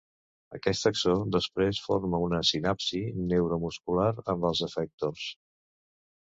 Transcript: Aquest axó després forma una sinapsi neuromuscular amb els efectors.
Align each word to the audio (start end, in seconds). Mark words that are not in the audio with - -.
Aquest 0.57 0.87
axó 0.89 1.11
després 1.35 1.81
forma 1.89 2.21
una 2.29 2.39
sinapsi 2.53 3.03
neuromuscular 3.27 4.09
amb 4.35 4.49
els 4.51 4.65
efectors. 4.71 5.29